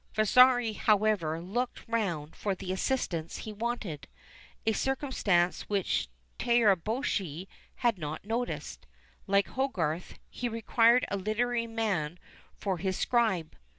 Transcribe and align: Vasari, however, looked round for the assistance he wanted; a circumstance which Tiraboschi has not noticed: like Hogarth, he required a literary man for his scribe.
Vasari, 0.15 0.73
however, 0.73 1.39
looked 1.39 1.87
round 1.87 2.35
for 2.35 2.55
the 2.55 2.71
assistance 2.71 3.37
he 3.37 3.53
wanted; 3.53 4.07
a 4.65 4.71
circumstance 4.73 5.69
which 5.69 6.07
Tiraboschi 6.39 7.47
has 7.75 7.97
not 7.99 8.25
noticed: 8.25 8.87
like 9.27 9.49
Hogarth, 9.49 10.17
he 10.27 10.49
required 10.49 11.05
a 11.11 11.17
literary 11.17 11.67
man 11.67 12.17
for 12.57 12.79
his 12.79 12.97
scribe. 12.97 13.55